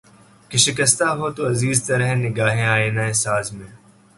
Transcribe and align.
کہ 0.51 0.57
شکستہ 0.65 1.07
ہو 1.17 1.27
تو 1.35 1.41
عزیز 1.51 1.77
تر 1.87 1.99
ہے 2.07 2.13
نگاہ 2.23 2.57
آئنہ 2.75 3.05
ساز 3.23 3.45
میں 3.57 3.71